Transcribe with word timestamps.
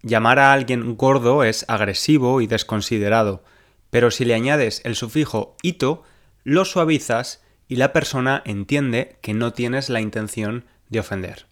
Llamar 0.02 0.38
a 0.38 0.52
alguien 0.52 0.96
gordo 0.96 1.42
es 1.42 1.64
agresivo 1.68 2.40
y 2.40 2.46
desconsiderado, 2.46 3.42
pero 3.90 4.10
si 4.10 4.24
le 4.24 4.34
añades 4.34 4.80
el 4.84 4.94
sufijo 4.94 5.56
ito, 5.62 6.04
lo 6.44 6.64
suavizas 6.64 7.42
y 7.66 7.76
la 7.76 7.92
persona 7.92 8.42
entiende 8.44 9.18
que 9.20 9.34
no 9.34 9.52
tienes 9.52 9.88
la 9.88 10.00
intención 10.00 10.64
de 10.88 11.00
ofender. 11.00 11.46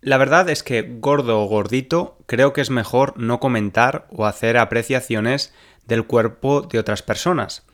La 0.00 0.18
verdad 0.18 0.50
es 0.50 0.62
que 0.62 0.82
gordo 0.82 1.42
o 1.42 1.46
gordito 1.46 2.18
creo 2.26 2.52
que 2.52 2.60
es 2.60 2.68
mejor 2.68 3.16
no 3.16 3.40
comentar 3.40 4.06
o 4.10 4.26
hacer 4.26 4.58
apreciaciones 4.58 5.54
del 5.86 6.04
cuerpo 6.04 6.60
de 6.60 6.78
otras 6.78 7.02
personas, 7.02 7.64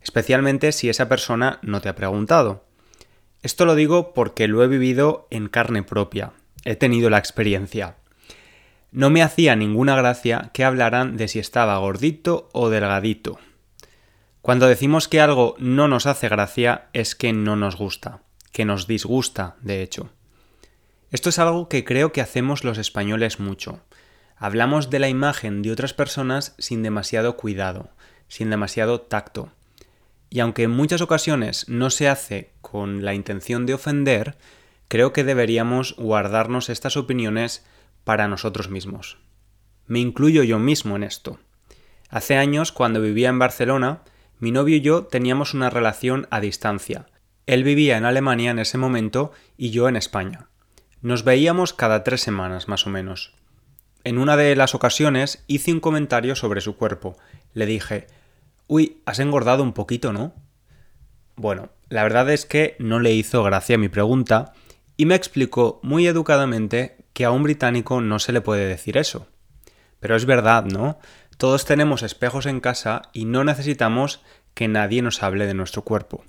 especialmente 0.00 0.72
si 0.72 0.88
esa 0.88 1.10
persona 1.10 1.58
no 1.60 1.82
te 1.82 1.90
ha 1.90 1.94
preguntado. 1.94 2.64
Esto 3.42 3.66
lo 3.66 3.74
digo 3.74 4.14
porque 4.14 4.48
lo 4.48 4.64
he 4.64 4.66
vivido 4.66 5.28
en 5.30 5.48
carne 5.48 5.82
propia, 5.82 6.32
he 6.64 6.74
tenido 6.74 7.10
la 7.10 7.18
experiencia. 7.18 7.96
No 8.94 9.10
me 9.10 9.24
hacía 9.24 9.56
ninguna 9.56 9.96
gracia 9.96 10.50
que 10.54 10.62
hablaran 10.62 11.16
de 11.16 11.26
si 11.26 11.40
estaba 11.40 11.76
gordito 11.78 12.48
o 12.52 12.70
delgadito. 12.70 13.40
Cuando 14.40 14.68
decimos 14.68 15.08
que 15.08 15.20
algo 15.20 15.56
no 15.58 15.88
nos 15.88 16.06
hace 16.06 16.28
gracia 16.28 16.90
es 16.92 17.16
que 17.16 17.32
no 17.32 17.56
nos 17.56 17.74
gusta, 17.74 18.22
que 18.52 18.64
nos 18.64 18.86
disgusta, 18.86 19.56
de 19.62 19.82
hecho. 19.82 20.10
Esto 21.10 21.28
es 21.30 21.40
algo 21.40 21.68
que 21.68 21.84
creo 21.84 22.12
que 22.12 22.20
hacemos 22.20 22.62
los 22.62 22.78
españoles 22.78 23.40
mucho. 23.40 23.80
Hablamos 24.36 24.90
de 24.90 25.00
la 25.00 25.08
imagen 25.08 25.62
de 25.62 25.72
otras 25.72 25.92
personas 25.92 26.54
sin 26.58 26.84
demasiado 26.84 27.36
cuidado, 27.36 27.90
sin 28.28 28.48
demasiado 28.48 29.00
tacto. 29.00 29.50
Y 30.30 30.38
aunque 30.38 30.62
en 30.62 30.70
muchas 30.70 31.00
ocasiones 31.00 31.68
no 31.68 31.90
se 31.90 32.08
hace 32.08 32.52
con 32.60 33.04
la 33.04 33.14
intención 33.14 33.66
de 33.66 33.74
ofender, 33.74 34.36
creo 34.86 35.12
que 35.12 35.24
deberíamos 35.24 35.96
guardarnos 35.96 36.68
estas 36.68 36.96
opiniones 36.96 37.64
para 38.04 38.28
nosotros 38.28 38.70
mismos. 38.70 39.18
Me 39.86 39.98
incluyo 39.98 40.42
yo 40.42 40.58
mismo 40.58 40.96
en 40.96 41.02
esto. 41.02 41.38
Hace 42.08 42.36
años, 42.36 42.72
cuando 42.72 43.00
vivía 43.00 43.28
en 43.28 43.38
Barcelona, 43.38 44.02
mi 44.38 44.52
novio 44.52 44.76
y 44.76 44.80
yo 44.80 45.04
teníamos 45.04 45.54
una 45.54 45.70
relación 45.70 46.28
a 46.30 46.40
distancia. 46.40 47.06
Él 47.46 47.64
vivía 47.64 47.96
en 47.96 48.04
Alemania 48.04 48.50
en 48.50 48.58
ese 48.58 48.78
momento 48.78 49.32
y 49.56 49.70
yo 49.70 49.88
en 49.88 49.96
España. 49.96 50.48
Nos 51.02 51.24
veíamos 51.24 51.74
cada 51.74 52.04
tres 52.04 52.22
semanas, 52.22 52.68
más 52.68 52.86
o 52.86 52.90
menos. 52.90 53.34
En 54.04 54.18
una 54.18 54.36
de 54.36 54.54
las 54.56 54.74
ocasiones 54.74 55.44
hice 55.46 55.72
un 55.72 55.80
comentario 55.80 56.36
sobre 56.36 56.60
su 56.60 56.76
cuerpo. 56.76 57.16
Le 57.52 57.66
dije, 57.66 58.06
Uy, 58.66 59.02
has 59.04 59.18
engordado 59.18 59.62
un 59.62 59.72
poquito, 59.72 60.12
¿no? 60.12 60.34
Bueno, 61.36 61.70
la 61.88 62.02
verdad 62.02 62.30
es 62.30 62.46
que 62.46 62.76
no 62.78 63.00
le 63.00 63.12
hizo 63.12 63.42
gracia 63.42 63.76
mi 63.76 63.88
pregunta 63.88 64.52
y 64.96 65.06
me 65.06 65.14
explicó 65.14 65.80
muy 65.82 66.06
educadamente 66.06 67.03
que 67.14 67.24
a 67.24 67.30
un 67.30 67.42
británico 67.42 68.02
no 68.02 68.18
se 68.18 68.32
le 68.32 68.42
puede 68.42 68.66
decir 68.66 68.98
eso. 68.98 69.26
Pero 70.00 70.16
es 70.16 70.26
verdad, 70.26 70.66
¿no? 70.66 70.98
Todos 71.38 71.64
tenemos 71.64 72.02
espejos 72.02 72.44
en 72.44 72.60
casa 72.60 73.02
y 73.14 73.24
no 73.24 73.42
necesitamos 73.44 74.20
que 74.52 74.68
nadie 74.68 75.00
nos 75.00 75.22
hable 75.22 75.46
de 75.46 75.54
nuestro 75.54 75.82
cuerpo. 75.82 76.24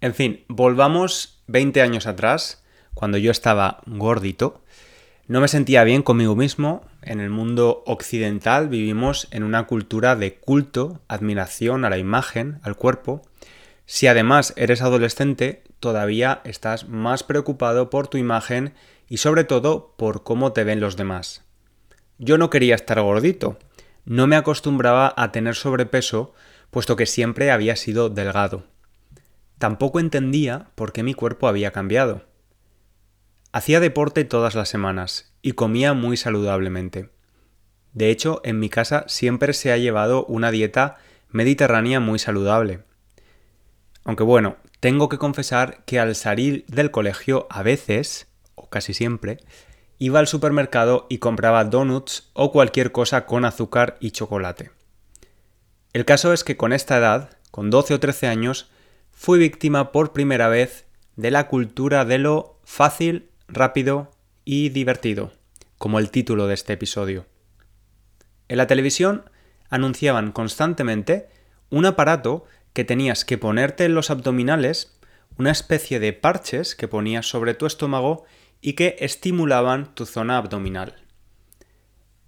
En 0.00 0.14
fin, 0.14 0.44
volvamos 0.48 1.42
20 1.46 1.80
años 1.80 2.06
atrás, 2.06 2.64
cuando 2.94 3.18
yo 3.18 3.30
estaba 3.30 3.80
gordito, 3.86 4.64
no 5.26 5.40
me 5.40 5.48
sentía 5.48 5.84
bien 5.84 6.02
conmigo 6.02 6.36
mismo. 6.36 6.84
En 7.00 7.20
el 7.20 7.30
mundo 7.30 7.82
occidental 7.86 8.68
vivimos 8.68 9.26
en 9.30 9.42
una 9.42 9.66
cultura 9.66 10.16
de 10.16 10.34
culto, 10.34 11.00
admiración 11.08 11.86
a 11.86 11.90
la 11.90 11.96
imagen, 11.96 12.60
al 12.62 12.76
cuerpo. 12.76 13.22
Si 13.86 14.06
además 14.06 14.52
eres 14.56 14.82
adolescente, 14.82 15.62
todavía 15.80 16.42
estás 16.44 16.88
más 16.88 17.22
preocupado 17.22 17.88
por 17.88 18.08
tu 18.08 18.18
imagen 18.18 18.74
y 19.08 19.18
sobre 19.18 19.44
todo 19.44 19.94
por 19.96 20.22
cómo 20.22 20.52
te 20.52 20.64
ven 20.64 20.80
los 20.80 20.96
demás. 20.96 21.44
Yo 22.18 22.38
no 22.38 22.50
quería 22.50 22.74
estar 22.74 23.00
gordito, 23.00 23.58
no 24.04 24.26
me 24.26 24.36
acostumbraba 24.36 25.12
a 25.16 25.32
tener 25.32 25.54
sobrepeso, 25.54 26.34
puesto 26.70 26.96
que 26.96 27.06
siempre 27.06 27.50
había 27.50 27.76
sido 27.76 28.10
delgado. 28.10 28.64
Tampoco 29.58 30.00
entendía 30.00 30.70
por 30.74 30.92
qué 30.92 31.02
mi 31.02 31.14
cuerpo 31.14 31.48
había 31.48 31.70
cambiado. 31.70 32.24
Hacía 33.52 33.80
deporte 33.80 34.24
todas 34.24 34.54
las 34.54 34.68
semanas 34.68 35.32
y 35.40 35.52
comía 35.52 35.94
muy 35.94 36.16
saludablemente. 36.16 37.10
De 37.92 38.10
hecho, 38.10 38.40
en 38.44 38.58
mi 38.58 38.68
casa 38.68 39.04
siempre 39.06 39.52
se 39.52 39.70
ha 39.70 39.76
llevado 39.76 40.24
una 40.26 40.50
dieta 40.50 40.96
mediterránea 41.30 42.00
muy 42.00 42.18
saludable. 42.18 42.80
Aunque 44.04 44.24
bueno, 44.24 44.56
tengo 44.80 45.08
que 45.08 45.18
confesar 45.18 45.84
que 45.84 45.98
al 45.98 46.14
salir 46.14 46.66
del 46.66 46.90
colegio 46.90 47.46
a 47.48 47.62
veces, 47.62 48.26
o 48.54 48.68
casi 48.68 48.94
siempre, 48.94 49.38
iba 49.98 50.18
al 50.18 50.26
supermercado 50.26 51.06
y 51.08 51.18
compraba 51.18 51.64
donuts 51.64 52.30
o 52.32 52.52
cualquier 52.52 52.92
cosa 52.92 53.26
con 53.26 53.44
azúcar 53.44 53.96
y 54.00 54.10
chocolate. 54.10 54.70
El 55.92 56.04
caso 56.04 56.32
es 56.32 56.44
que 56.44 56.56
con 56.56 56.72
esta 56.72 56.98
edad, 56.98 57.38
con 57.50 57.70
12 57.70 57.94
o 57.94 58.00
13 58.00 58.26
años, 58.26 58.70
fui 59.12 59.38
víctima 59.38 59.92
por 59.92 60.12
primera 60.12 60.48
vez 60.48 60.86
de 61.16 61.30
la 61.30 61.46
cultura 61.46 62.04
de 62.04 62.18
lo 62.18 62.58
fácil 62.64 63.30
rápido 63.46 64.10
y 64.44 64.70
divertido, 64.70 65.32
como 65.78 65.98
el 65.98 66.10
título 66.10 66.46
de 66.46 66.54
este 66.54 66.72
episodio. 66.72 67.26
En 68.48 68.56
la 68.56 68.66
televisión 68.66 69.30
anunciaban 69.70 70.32
constantemente 70.32 71.28
un 71.70 71.86
aparato 71.86 72.44
que 72.72 72.84
tenías 72.84 73.24
que 73.24 73.38
ponerte 73.38 73.84
en 73.84 73.94
los 73.94 74.10
abdominales, 74.10 74.98
una 75.38 75.50
especie 75.50 76.00
de 76.00 76.12
parches 76.12 76.74
que 76.74 76.88
ponías 76.88 77.26
sobre 77.26 77.54
tu 77.54 77.66
estómago 77.66 78.24
y 78.64 78.72
que 78.72 78.96
estimulaban 79.00 79.94
tu 79.94 80.06
zona 80.06 80.38
abdominal. 80.38 80.94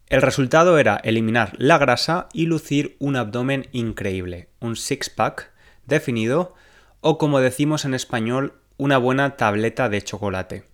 El 0.09 0.21
resultado 0.21 0.79
era 0.79 0.97
eliminar 0.97 1.55
la 1.57 1.79
grasa 1.79 2.29
y 2.35 2.45
lucir 2.45 2.95
un 2.99 3.17
abdomen 3.17 3.69
increíble, 3.73 4.51
un 4.61 4.77
six-pack 4.77 5.51
definido 5.87 6.53
o 7.01 7.17
como 7.17 7.41
decimos 7.41 7.87
en 7.87 7.95
español, 7.95 8.61
una 8.77 8.99
buena 8.99 9.39
tableta 9.39 9.89
de 9.89 10.03
chocolate. 10.03 10.65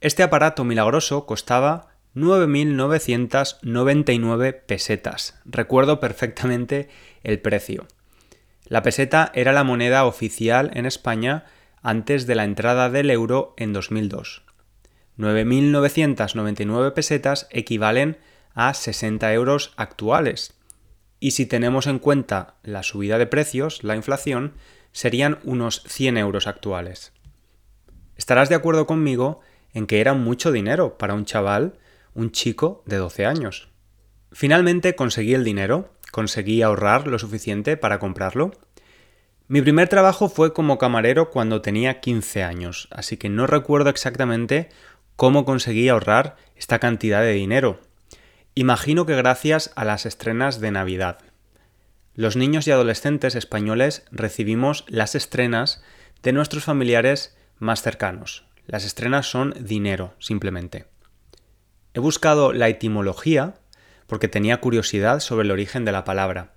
Este 0.00 0.22
aparato 0.22 0.62
milagroso 0.62 1.26
costaba 1.26 1.88
9.999 2.14 4.62
pesetas. 4.64 5.40
Recuerdo 5.44 5.98
perfectamente 5.98 6.88
el 7.24 7.40
precio. 7.40 7.88
La 8.66 8.82
peseta 8.82 9.32
era 9.34 9.52
la 9.52 9.64
moneda 9.64 10.04
oficial 10.04 10.70
en 10.74 10.86
España 10.86 11.46
antes 11.86 12.26
de 12.26 12.34
la 12.34 12.42
entrada 12.42 12.90
del 12.90 13.12
euro 13.12 13.54
en 13.56 13.72
2002. 13.72 14.42
9.999 15.18 16.92
pesetas 16.92 17.46
equivalen 17.50 18.18
a 18.54 18.74
60 18.74 19.32
euros 19.32 19.72
actuales. 19.76 20.54
Y 21.20 21.30
si 21.30 21.46
tenemos 21.46 21.86
en 21.86 22.00
cuenta 22.00 22.56
la 22.64 22.82
subida 22.82 23.18
de 23.18 23.28
precios, 23.28 23.84
la 23.84 23.94
inflación, 23.94 24.54
serían 24.90 25.38
unos 25.44 25.84
100 25.86 26.16
euros 26.16 26.48
actuales. 26.48 27.12
Estarás 28.16 28.48
de 28.48 28.56
acuerdo 28.56 28.88
conmigo 28.88 29.40
en 29.72 29.86
que 29.86 30.00
era 30.00 30.12
mucho 30.12 30.50
dinero 30.50 30.98
para 30.98 31.14
un 31.14 31.24
chaval, 31.24 31.78
un 32.14 32.32
chico 32.32 32.82
de 32.86 32.96
12 32.96 33.26
años. 33.26 33.68
Finalmente 34.32 34.96
conseguí 34.96 35.34
el 35.34 35.44
dinero, 35.44 35.92
conseguí 36.10 36.62
ahorrar 36.62 37.06
lo 37.06 37.20
suficiente 37.20 37.76
para 37.76 38.00
comprarlo. 38.00 38.50
Mi 39.48 39.62
primer 39.62 39.88
trabajo 39.88 40.28
fue 40.28 40.52
como 40.52 40.76
camarero 40.76 41.30
cuando 41.30 41.62
tenía 41.62 42.00
15 42.00 42.42
años, 42.42 42.88
así 42.90 43.16
que 43.16 43.28
no 43.28 43.46
recuerdo 43.46 43.90
exactamente 43.90 44.70
cómo 45.14 45.44
conseguí 45.44 45.88
ahorrar 45.88 46.36
esta 46.56 46.80
cantidad 46.80 47.20
de 47.20 47.32
dinero. 47.32 47.80
Imagino 48.56 49.06
que 49.06 49.14
gracias 49.14 49.70
a 49.76 49.84
las 49.84 50.04
estrenas 50.04 50.58
de 50.58 50.72
Navidad. 50.72 51.18
Los 52.14 52.34
niños 52.34 52.66
y 52.66 52.72
adolescentes 52.72 53.36
españoles 53.36 54.04
recibimos 54.10 54.84
las 54.88 55.14
estrenas 55.14 55.80
de 56.24 56.32
nuestros 56.32 56.64
familiares 56.64 57.36
más 57.58 57.82
cercanos. 57.82 58.46
Las 58.66 58.84
estrenas 58.84 59.30
son 59.30 59.54
dinero, 59.60 60.14
simplemente. 60.18 60.86
He 61.94 62.00
buscado 62.00 62.52
la 62.52 62.68
etimología 62.68 63.54
porque 64.08 64.26
tenía 64.26 64.60
curiosidad 64.60 65.20
sobre 65.20 65.44
el 65.44 65.52
origen 65.52 65.84
de 65.84 65.92
la 65.92 66.02
palabra. 66.02 66.52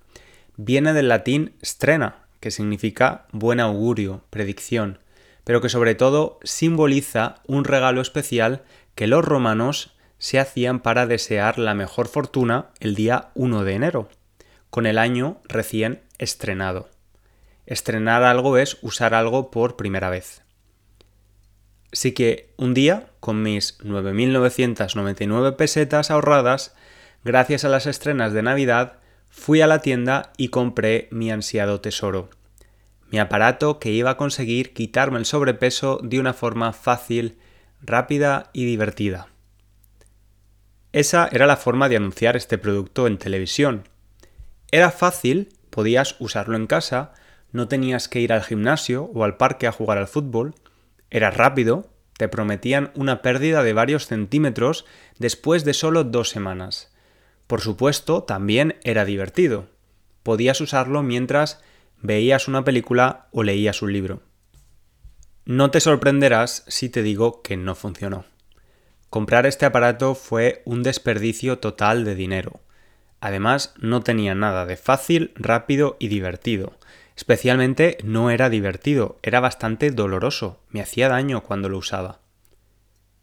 Viene 0.56 0.92
del 0.92 1.08
latín 1.08 1.54
strena, 1.62 2.26
que 2.40 2.50
significa 2.50 3.26
buen 3.32 3.60
augurio, 3.60 4.24
predicción, 4.30 4.98
pero 5.44 5.60
que 5.60 5.68
sobre 5.68 5.94
todo 5.94 6.40
simboliza 6.42 7.36
un 7.46 7.64
regalo 7.64 8.00
especial 8.00 8.62
que 8.94 9.06
los 9.06 9.24
romanos 9.24 9.94
se 10.18 10.38
hacían 10.38 10.80
para 10.80 11.06
desear 11.06 11.58
la 11.58 11.74
mejor 11.74 12.08
fortuna 12.08 12.70
el 12.80 12.94
día 12.94 13.30
1 13.34 13.64
de 13.64 13.72
enero 13.72 14.08
con 14.70 14.86
el 14.86 14.98
año 14.98 15.40
recién 15.44 16.00
estrenado. 16.18 16.88
Estrenar 17.66 18.22
algo 18.22 18.56
es 18.56 18.78
usar 18.82 19.14
algo 19.14 19.50
por 19.50 19.76
primera 19.76 20.10
vez. 20.10 20.42
Así 21.92 22.12
que 22.12 22.52
un 22.56 22.72
día, 22.72 23.08
con 23.18 23.42
mis 23.42 23.78
9.999 23.80 25.56
pesetas 25.56 26.10
ahorradas, 26.10 26.74
gracias 27.24 27.64
a 27.64 27.68
las 27.68 27.86
estrenas 27.86 28.32
de 28.32 28.42
Navidad, 28.42 28.99
fui 29.30 29.62
a 29.62 29.66
la 29.66 29.80
tienda 29.80 30.32
y 30.36 30.48
compré 30.48 31.08
mi 31.10 31.30
ansiado 31.30 31.80
tesoro. 31.80 32.28
Mi 33.10 33.18
aparato 33.18 33.78
que 33.78 33.90
iba 33.90 34.10
a 34.10 34.16
conseguir 34.16 34.74
quitarme 34.74 35.18
el 35.18 35.24
sobrepeso 35.24 35.98
de 36.02 36.20
una 36.20 36.34
forma 36.34 36.72
fácil, 36.72 37.38
rápida 37.80 38.50
y 38.52 38.66
divertida. 38.66 39.28
Esa 40.92 41.28
era 41.32 41.46
la 41.46 41.56
forma 41.56 41.88
de 41.88 41.96
anunciar 41.96 42.36
este 42.36 42.58
producto 42.58 43.06
en 43.06 43.16
televisión, 43.16 43.84
era 44.72 44.92
fácil, 44.92 45.48
podías 45.70 46.16
usarlo 46.20 46.56
en 46.56 46.66
casa, 46.66 47.12
no 47.52 47.66
tenías 47.66 48.08
que 48.08 48.20
ir 48.20 48.32
al 48.32 48.42
gimnasio 48.42 49.10
o 49.14 49.24
al 49.24 49.36
parque 49.36 49.66
a 49.66 49.72
jugar 49.72 49.98
al 49.98 50.06
fútbol, 50.06 50.54
era 51.10 51.30
rápido, 51.30 51.88
te 52.16 52.28
prometían 52.28 52.92
una 52.94 53.22
pérdida 53.22 53.64
de 53.64 53.72
varios 53.72 54.06
centímetros 54.06 54.84
después 55.18 55.64
de 55.64 55.74
solo 55.74 56.04
dos 56.04 56.30
semanas. 56.30 56.92
Por 57.50 57.62
supuesto, 57.62 58.22
también 58.22 58.76
era 58.84 59.04
divertido. 59.04 59.66
Podías 60.22 60.60
usarlo 60.60 61.02
mientras 61.02 61.60
veías 62.00 62.46
una 62.46 62.62
película 62.62 63.26
o 63.32 63.42
leías 63.42 63.82
un 63.82 63.92
libro. 63.92 64.22
No 65.46 65.72
te 65.72 65.80
sorprenderás 65.80 66.62
si 66.68 66.88
te 66.88 67.02
digo 67.02 67.42
que 67.42 67.56
no 67.56 67.74
funcionó. 67.74 68.24
Comprar 69.08 69.46
este 69.46 69.66
aparato 69.66 70.14
fue 70.14 70.62
un 70.64 70.84
desperdicio 70.84 71.58
total 71.58 72.04
de 72.04 72.14
dinero. 72.14 72.60
Además, 73.18 73.74
no 73.80 74.04
tenía 74.04 74.36
nada 74.36 74.64
de 74.64 74.76
fácil, 74.76 75.32
rápido 75.34 75.96
y 75.98 76.06
divertido. 76.06 76.78
Especialmente 77.16 77.98
no 78.04 78.30
era 78.30 78.48
divertido, 78.48 79.18
era 79.24 79.40
bastante 79.40 79.90
doloroso, 79.90 80.60
me 80.68 80.82
hacía 80.82 81.08
daño 81.08 81.42
cuando 81.42 81.68
lo 81.68 81.78
usaba. 81.78 82.19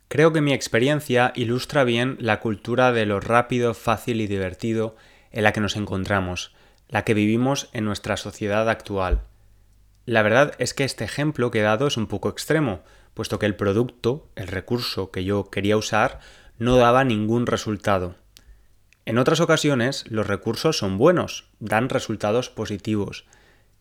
Creo 0.08 0.32
que 0.32 0.42
mi 0.42 0.54
experiencia 0.54 1.34
ilustra 1.36 1.84
bien 1.84 2.18
la 2.20 2.40
cultura 2.40 2.94
de 2.94 3.06
lo 3.06 3.20
rápido, 3.20 3.74
fácil 3.74 4.22
y 4.22 4.28
divertido 4.28 4.96
en 5.32 5.44
la 5.44 5.52
que 5.52 5.60
nos 5.60 5.76
encontramos, 5.76 6.56
la 6.88 7.04
que 7.04 7.14
vivimos 7.14 7.70
en 7.74 7.84
nuestra 7.84 8.16
sociedad 8.16 8.70
actual. 8.70 9.24
La 10.06 10.22
verdad 10.22 10.54
es 10.60 10.74
que 10.74 10.86
este 10.86 11.04
ejemplo 11.04 11.52
que 11.52 11.60
he 11.60 11.64
dado 11.64 11.88
es 11.88 11.98
un 11.98 12.08
poco 12.08 12.30
extremo, 12.30 12.84
puesto 13.14 13.40
que 13.40 13.46
el 13.46 13.56
producto, 13.56 14.30
el 14.36 14.48
recurso 14.48 15.12
que 15.12 15.26
yo 15.26 15.50
quería 15.50 15.76
usar, 15.76 16.20
no 16.58 16.78
daba 16.78 17.04
ningún 17.04 17.46
resultado. 17.46 18.16
En 19.06 19.18
otras 19.18 19.42
ocasiones 19.42 20.06
los 20.10 20.28
recursos 20.28 20.78
son 20.78 20.98
buenos, 20.98 21.50
dan 21.60 21.90
resultados 21.90 22.50
positivos. 22.50 23.26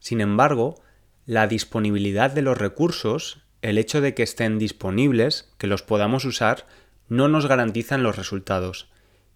Sin 0.00 0.20
embargo, 0.20 0.82
la 1.24 1.46
disponibilidad 1.46 2.32
de 2.32 2.42
los 2.42 2.58
recursos, 2.58 3.45
el 3.66 3.78
hecho 3.78 4.00
de 4.00 4.14
que 4.14 4.22
estén 4.22 4.58
disponibles, 4.58 5.52
que 5.58 5.66
los 5.66 5.82
podamos 5.82 6.24
usar, 6.24 6.66
no 7.08 7.28
nos 7.28 7.46
garantizan 7.46 8.04
los 8.04 8.16
resultados. 8.16 8.88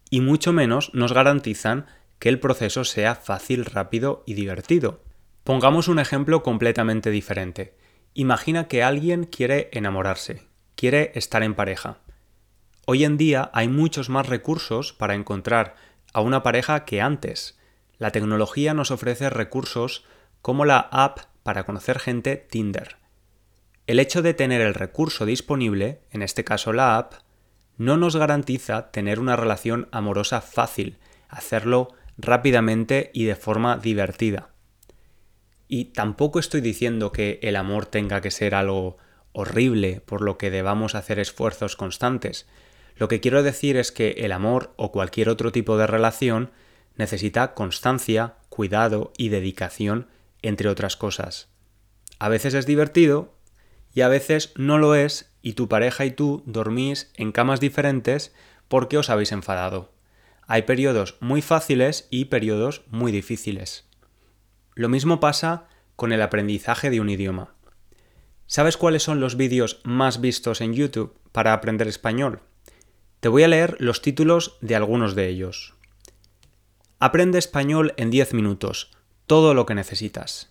Y 0.09 0.21
mucho 0.21 0.53
menos 0.53 0.93
nos 0.95 1.13
garantizan 1.13 1.87
que 2.21 2.29
el 2.29 2.39
proceso 2.39 2.85
sea 2.85 3.17
fácil, 3.17 3.65
rápido 3.65 4.23
y 4.27 4.35
divertido. 4.35 5.03
Pongamos 5.43 5.89
un 5.89 5.99
ejemplo 5.99 6.45
completamente 6.45 7.11
diferente. 7.11 7.75
Imagina 8.15 8.69
que 8.69 8.85
alguien 8.85 9.25
quiere 9.25 9.69
enamorarse, 9.73 10.43
quiere 10.77 11.11
estar 11.17 11.43
en 11.43 11.55
pareja. 11.55 11.99
Hoy 12.87 13.05
en 13.05 13.17
día 13.17 13.51
hay 13.53 13.67
muchos 13.67 14.11
más 14.11 14.29
recursos 14.29 14.93
para 14.93 15.15
encontrar 15.15 15.75
a 16.13 16.21
una 16.21 16.45
pareja 16.45 16.85
que 16.85 17.01
antes. 17.01 17.59
La 17.99 18.13
tecnología 18.13 18.75
nos 18.75 18.93
ofrece 18.93 19.29
recursos 19.29 20.05
como 20.41 20.65
la 20.65 20.79
app 20.79 21.19
para 21.43 21.65
conocer 21.65 21.99
gente 21.99 22.37
Tinder. 22.37 23.00
El 23.91 23.99
hecho 23.99 24.23
de 24.23 24.35
tener 24.35 24.61
el 24.61 24.75
recurso 24.75 25.27
disponible, 25.27 26.03
en 26.13 26.23
este 26.23 26.45
caso 26.45 26.73
la 26.73 26.97
app, 26.97 27.15
no 27.77 27.97
nos 27.97 28.15
garantiza 28.15 28.93
tener 28.93 29.19
una 29.19 29.35
relación 29.35 29.89
amorosa 29.91 30.41
fácil, 30.41 30.99
hacerlo 31.29 31.89
rápidamente 32.17 33.11
y 33.13 33.25
de 33.25 33.35
forma 33.35 33.79
divertida. 33.79 34.51
Y 35.67 35.87
tampoco 35.87 36.39
estoy 36.39 36.61
diciendo 36.61 37.11
que 37.11 37.41
el 37.43 37.57
amor 37.57 37.85
tenga 37.85 38.21
que 38.21 38.31
ser 38.31 38.55
algo 38.55 38.97
horrible 39.33 40.01
por 40.07 40.23
lo 40.23 40.39
que 40.39 40.53
debamos 40.53 40.95
hacer 40.95 41.19
esfuerzos 41.19 41.75
constantes. 41.75 42.47
Lo 42.95 43.09
que 43.09 43.19
quiero 43.19 43.43
decir 43.43 43.77
es 43.77 43.91
que 43.91 44.11
el 44.19 44.31
amor 44.31 44.73
o 44.77 44.93
cualquier 44.93 45.29
otro 45.29 45.51
tipo 45.51 45.77
de 45.77 45.89
relación 45.89 46.53
necesita 46.95 47.55
constancia, 47.55 48.35
cuidado 48.51 49.13
y 49.17 49.31
dedicación, 49.31 50.07
entre 50.43 50.69
otras 50.69 50.97
cosas. 50.97 51.49
A 52.21 52.29
veces 52.29 52.55
es 52.55 52.67
divertido 52.67 53.40
y 53.95 54.03
a 54.03 54.09
veces 54.09 54.53
no 54.57 54.79
lo 54.79 54.95
es 54.95 55.33
y 55.43 55.55
tu 55.55 55.69
pareja 55.69 56.05
y 56.05 56.11
tú 56.11 56.43
dormís 56.47 57.11
en 57.15 57.33
camas 57.33 57.61
diferentes 57.61 58.35
porque 58.69 58.99
os 58.99 59.11
habéis 59.11 59.33
enfadado. 59.33 59.93
Hay 60.47 60.63
periodos 60.63 61.17
muy 61.21 61.43
fáciles 61.43 62.07
y 62.11 62.27
periodos 62.27 62.83
muy 62.91 63.13
difíciles. 63.13 63.89
Lo 64.75 64.89
mismo 64.89 65.21
pasa 65.21 65.69
con 65.97 66.13
el 66.13 66.23
aprendizaje 66.23 66.91
de 66.91 67.01
un 67.01 67.11
idioma. 67.11 67.55
¿Sabes 68.47 68.77
cuáles 68.77 69.03
son 69.03 69.21
los 69.21 69.37
vídeos 69.37 69.81
más 69.85 70.21
vistos 70.21 70.61
en 70.61 70.75
YouTube 70.75 71.17
para 71.31 71.53
aprender 71.53 71.87
español? 71.87 72.41
Te 73.21 73.29
voy 73.29 73.43
a 73.43 73.49
leer 73.49 73.77
los 73.79 74.03
títulos 74.03 74.57
de 74.61 74.75
algunos 74.75 75.15
de 75.15 75.29
ellos. 75.29 75.75
Aprende 76.99 77.39
español 77.39 77.95
en 77.97 78.11
10 78.11 78.35
minutos, 78.35 78.91
todo 79.27 79.55
lo 79.55 79.67
que 79.67 79.75
necesitas. 79.75 80.51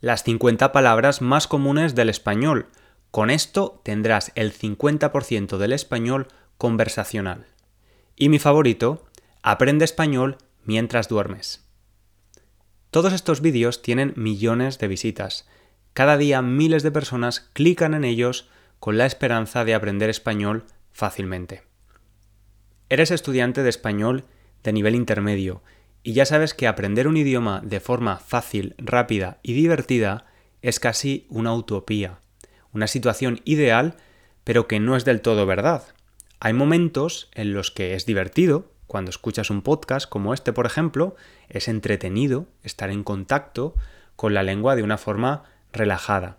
Las 0.00 0.22
50 0.22 0.70
palabras 0.70 1.20
más 1.22 1.48
comunes 1.48 1.96
del 1.96 2.08
español. 2.08 2.68
Con 3.10 3.30
esto 3.30 3.80
tendrás 3.82 4.30
el 4.36 4.52
50% 4.52 5.56
del 5.56 5.72
español 5.72 6.28
conversacional. 6.56 7.46
Y 8.14 8.28
mi 8.28 8.38
favorito, 8.38 9.06
aprende 9.42 9.84
español 9.84 10.38
mientras 10.62 11.08
duermes. 11.08 11.66
Todos 12.92 13.12
estos 13.12 13.40
vídeos 13.40 13.82
tienen 13.82 14.12
millones 14.14 14.78
de 14.78 14.86
visitas. 14.86 15.48
Cada 15.94 16.16
día 16.16 16.42
miles 16.42 16.84
de 16.84 16.92
personas 16.92 17.40
clican 17.52 17.92
en 17.92 18.04
ellos 18.04 18.48
con 18.78 18.98
la 18.98 19.06
esperanza 19.06 19.64
de 19.64 19.74
aprender 19.74 20.10
español 20.10 20.64
fácilmente. 20.92 21.64
Eres 22.88 23.10
estudiante 23.10 23.64
de 23.64 23.70
español 23.70 24.26
de 24.62 24.72
nivel 24.72 24.94
intermedio 24.94 25.60
Y 26.02 26.12
ya 26.12 26.24
sabes 26.24 26.54
que 26.54 26.66
aprender 26.66 27.08
un 27.08 27.16
idioma 27.16 27.60
de 27.64 27.80
forma 27.80 28.16
fácil, 28.16 28.74
rápida 28.78 29.38
y 29.42 29.52
divertida 29.52 30.26
es 30.62 30.80
casi 30.80 31.26
una 31.28 31.54
utopía, 31.54 32.18
una 32.72 32.86
situación 32.86 33.40
ideal, 33.44 33.96
pero 34.44 34.66
que 34.66 34.80
no 34.80 34.96
es 34.96 35.04
del 35.04 35.20
todo 35.20 35.46
verdad. 35.46 35.82
Hay 36.40 36.52
momentos 36.52 37.28
en 37.34 37.52
los 37.52 37.70
que 37.70 37.94
es 37.94 38.06
divertido, 38.06 38.72
cuando 38.86 39.10
escuchas 39.10 39.50
un 39.50 39.62
podcast 39.62 40.08
como 40.08 40.32
este, 40.32 40.52
por 40.52 40.64
ejemplo, 40.64 41.16
es 41.48 41.68
entretenido 41.68 42.46
estar 42.62 42.90
en 42.90 43.04
contacto 43.04 43.74
con 44.16 44.34
la 44.34 44.42
lengua 44.42 44.76
de 44.76 44.82
una 44.82 44.98
forma 44.98 45.44
relajada. 45.72 46.38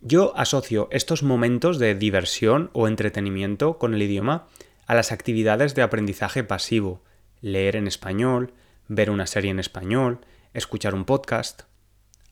Yo 0.00 0.36
asocio 0.36 0.88
estos 0.90 1.22
momentos 1.22 1.78
de 1.78 1.94
diversión 1.94 2.70
o 2.72 2.88
entretenimiento 2.88 3.78
con 3.78 3.94
el 3.94 4.02
idioma 4.02 4.46
a 4.86 4.94
las 4.94 5.12
actividades 5.12 5.74
de 5.74 5.82
aprendizaje 5.82 6.44
pasivo, 6.44 7.02
leer 7.40 7.76
en 7.76 7.86
español, 7.86 8.52
ver 8.88 9.10
una 9.10 9.26
serie 9.26 9.50
en 9.50 9.58
español, 9.58 10.20
escuchar 10.54 10.94
un 10.94 11.04
podcast. 11.04 11.62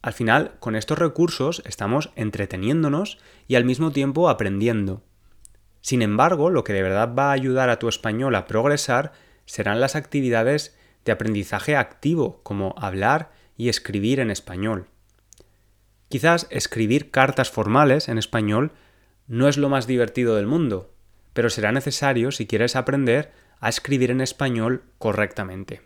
Al 0.02 0.12
final, 0.12 0.54
con 0.60 0.76
estos 0.76 0.98
recursos 0.98 1.62
estamos 1.66 2.10
entreteniéndonos 2.16 3.18
y 3.48 3.56
al 3.56 3.64
mismo 3.64 3.90
tiempo 3.90 4.28
aprendiendo. 4.28 5.02
Sin 5.80 6.02
embargo, 6.02 6.50
lo 6.50 6.64
que 6.64 6.72
de 6.72 6.82
verdad 6.82 7.14
va 7.16 7.30
a 7.30 7.32
ayudar 7.32 7.70
a 7.70 7.78
tu 7.78 7.88
español 7.88 8.34
a 8.34 8.46
progresar 8.46 9.12
serán 9.44 9.80
las 9.80 9.96
actividades 9.96 10.76
de 11.04 11.12
aprendizaje 11.12 11.76
activo, 11.76 12.40
como 12.42 12.74
hablar 12.76 13.30
y 13.56 13.68
escribir 13.68 14.20
en 14.20 14.30
español. 14.30 14.88
Quizás 16.08 16.46
escribir 16.50 17.10
cartas 17.10 17.50
formales 17.50 18.08
en 18.08 18.18
español 18.18 18.72
no 19.26 19.48
es 19.48 19.56
lo 19.56 19.68
más 19.68 19.86
divertido 19.86 20.36
del 20.36 20.46
mundo, 20.46 20.94
pero 21.32 21.50
será 21.50 21.72
necesario 21.72 22.30
si 22.30 22.46
quieres 22.46 22.76
aprender 22.76 23.32
a 23.60 23.68
escribir 23.68 24.10
en 24.10 24.20
español 24.20 24.84
correctamente. 24.98 25.82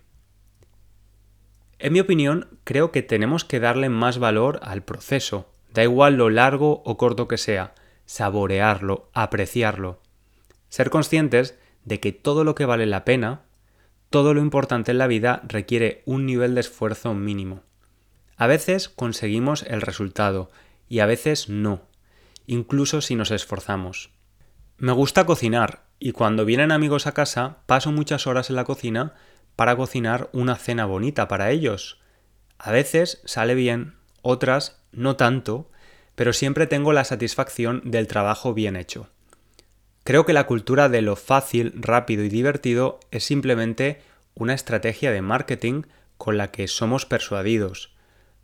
En 1.79 1.93
mi 1.93 2.01
opinión, 2.01 2.59
creo 2.65 2.93
que 2.93 3.03
tenemos 3.03 3.45
que 3.45 3.61
darle 3.61 3.89
más 3.89 4.19
valor 4.19 4.61
al 4.63 4.83
proceso, 4.83 5.51
da 5.73 5.83
igual 5.83 6.17
lo 6.17 6.29
largo 6.29 6.83
o 6.85 6.97
corto 6.97 7.27
que 7.27 7.39
sea, 7.39 7.75
saborearlo, 8.05 9.09
apreciarlo. 9.15 10.01
Ser 10.69 10.91
conscientes 10.91 11.59
de 11.85 12.01
que 12.01 12.13
todo 12.13 12.45
lo 12.45 12.55
que 12.55 12.67
vale 12.67 12.87
la 12.87 13.05
pena, 13.05 13.43
todo 14.11 14.35
lo 14.35 14.41
importante 14.41 14.91
en 14.91 14.99
la 14.99 15.07
vida 15.07 15.43
requiere 15.47 16.03
un 16.05 16.27
nivel 16.27 16.55
de 16.55 16.61
esfuerzo 16.61 17.15
mínimo. 17.15 17.63
A 18.37 18.47
veces 18.47 18.89
conseguimos 18.89 19.63
el 19.63 19.81
resultado 19.81 20.51
y 20.89 20.99
a 20.99 21.07
veces 21.07 21.49
no, 21.49 21.83
incluso 22.47 23.01
si 23.01 23.15
nos 23.15 23.31
esforzamos. 23.31 24.11
Me 24.77 24.93
gusta 24.93 25.25
cocinar 25.25 25.90
y 26.01 26.13
cuando 26.13 26.47
vienen 26.47 26.73
amigos 26.73 27.07
a 27.07 27.13
casa 27.13 27.59
paso 27.67 27.93
muchas 27.93 28.27
horas 28.27 28.51
en 28.51 28.57
la 28.57 28.65
cocina 28.65 29.15
para 29.55 29.77
cocinar 29.77 30.31
una 30.33 30.57
cena 30.57 30.87
bonita 30.87 31.29
para 31.29 31.51
ellos. 31.51 32.01
A 32.59 32.73
veces 32.73 33.21
sale 33.27 33.55
bien, 33.55 33.95
otras 34.23 34.81
no 34.93 35.17
tanto, 35.17 35.71
pero 36.15 36.33
siempre 36.33 36.67
tengo 36.67 36.93
la 36.93 37.05
satisfacción 37.05 37.83
del 37.85 38.07
trabajo 38.07 38.55
bien 38.55 38.77
hecho. 38.77 39.11
Creo 40.03 40.25
que 40.25 40.33
la 40.33 40.47
cultura 40.47 40.89
de 40.89 41.03
lo 41.03 41.15
fácil, 41.15 41.75
rápido 41.77 42.25
y 42.25 42.31
divertido 42.31 42.99
es 43.11 43.25
simplemente 43.25 44.01
una 44.35 44.55
estrategia 44.55 45.13
de 45.13 45.21
marketing 45.21 45.83
con 46.17 46.39
la 46.39 46.51
que 46.51 46.67
somos 46.67 47.05
persuadidos. 47.05 47.95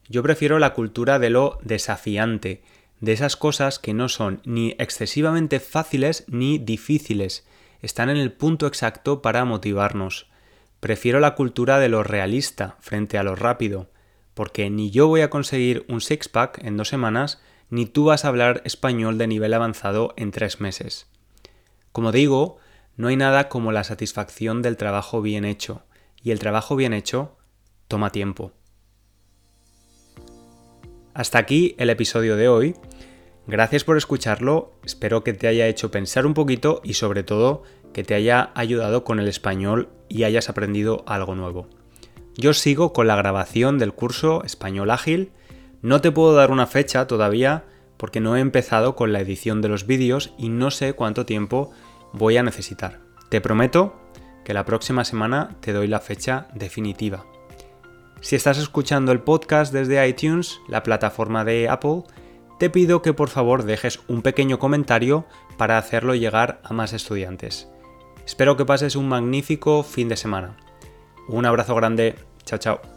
Yo 0.08 0.22
prefiero 0.22 0.58
la 0.58 0.74
cultura 0.74 1.18
de 1.18 1.30
lo 1.30 1.58
desafiante, 1.62 2.62
de 3.00 3.12
esas 3.12 3.36
cosas 3.36 3.78
que 3.78 3.94
no 3.94 4.08
son 4.08 4.40
ni 4.44 4.74
excesivamente 4.78 5.60
fáciles 5.60 6.24
ni 6.28 6.58
difíciles, 6.58 7.46
están 7.82 8.08
en 8.08 8.16
el 8.16 8.32
punto 8.32 8.66
exacto 8.66 9.22
para 9.22 9.44
motivarnos. 9.44 10.28
Prefiero 10.80 11.20
la 11.20 11.34
cultura 11.34 11.78
de 11.78 11.88
lo 11.88 12.02
realista 12.02 12.76
frente 12.80 13.18
a 13.18 13.22
lo 13.22 13.36
rápido, 13.36 13.90
porque 14.34 14.70
ni 14.70 14.90
yo 14.90 15.08
voy 15.08 15.20
a 15.20 15.30
conseguir 15.30 15.84
un 15.88 16.00
six-pack 16.00 16.62
en 16.64 16.76
dos 16.76 16.88
semanas, 16.88 17.40
ni 17.70 17.86
tú 17.86 18.04
vas 18.04 18.24
a 18.24 18.28
hablar 18.28 18.62
español 18.64 19.18
de 19.18 19.26
nivel 19.26 19.54
avanzado 19.54 20.14
en 20.16 20.30
tres 20.30 20.60
meses. 20.60 21.06
Como 21.92 22.12
digo, 22.12 22.58
no 22.96 23.08
hay 23.08 23.16
nada 23.16 23.48
como 23.48 23.72
la 23.72 23.84
satisfacción 23.84 24.62
del 24.62 24.76
trabajo 24.76 25.22
bien 25.22 25.44
hecho, 25.44 25.82
y 26.22 26.30
el 26.30 26.38
trabajo 26.38 26.76
bien 26.76 26.92
hecho 26.92 27.36
toma 27.88 28.10
tiempo. 28.10 28.52
Hasta 31.16 31.38
aquí 31.38 31.74
el 31.78 31.88
episodio 31.88 32.36
de 32.36 32.46
hoy. 32.46 32.74
Gracias 33.46 33.84
por 33.84 33.96
escucharlo, 33.96 34.72
espero 34.84 35.24
que 35.24 35.32
te 35.32 35.48
haya 35.48 35.66
hecho 35.66 35.90
pensar 35.90 36.26
un 36.26 36.34
poquito 36.34 36.82
y 36.84 36.92
sobre 36.92 37.22
todo 37.22 37.62
que 37.94 38.04
te 38.04 38.14
haya 38.14 38.50
ayudado 38.54 39.02
con 39.02 39.18
el 39.18 39.26
español 39.26 39.88
y 40.10 40.24
hayas 40.24 40.50
aprendido 40.50 41.04
algo 41.06 41.34
nuevo. 41.34 41.68
Yo 42.36 42.52
sigo 42.52 42.92
con 42.92 43.06
la 43.06 43.16
grabación 43.16 43.78
del 43.78 43.94
curso 43.94 44.44
Español 44.44 44.90
Ágil 44.90 45.32
no 45.80 46.02
te 46.02 46.12
puedo 46.12 46.34
dar 46.34 46.50
una 46.50 46.66
fecha 46.66 47.06
todavía 47.06 47.64
porque 47.96 48.20
no 48.20 48.36
he 48.36 48.40
empezado 48.40 48.94
con 48.94 49.14
la 49.14 49.20
edición 49.20 49.62
de 49.62 49.70
los 49.70 49.86
vídeos 49.86 50.34
y 50.36 50.50
no 50.50 50.70
sé 50.70 50.92
cuánto 50.92 51.24
tiempo 51.24 51.70
voy 52.12 52.36
a 52.36 52.42
necesitar. 52.42 53.00
Te 53.30 53.40
prometo 53.40 53.96
que 54.44 54.52
la 54.52 54.66
próxima 54.66 55.02
semana 55.06 55.56
te 55.60 55.72
doy 55.72 55.86
la 55.86 56.00
fecha 56.00 56.48
definitiva. 56.54 57.24
Si 58.26 58.34
estás 58.34 58.58
escuchando 58.58 59.12
el 59.12 59.20
podcast 59.20 59.72
desde 59.72 60.04
iTunes, 60.08 60.60
la 60.66 60.82
plataforma 60.82 61.44
de 61.44 61.68
Apple, 61.68 62.02
te 62.58 62.70
pido 62.70 63.00
que 63.00 63.12
por 63.12 63.28
favor 63.28 63.62
dejes 63.62 64.00
un 64.08 64.20
pequeño 64.20 64.58
comentario 64.58 65.26
para 65.56 65.78
hacerlo 65.78 66.12
llegar 66.16 66.60
a 66.64 66.72
más 66.72 66.92
estudiantes. 66.92 67.68
Espero 68.26 68.56
que 68.56 68.64
pases 68.64 68.96
un 68.96 69.08
magnífico 69.08 69.84
fin 69.84 70.08
de 70.08 70.16
semana. 70.16 70.56
Un 71.28 71.46
abrazo 71.46 71.76
grande, 71.76 72.16
chao 72.44 72.58
chao. 72.58 72.95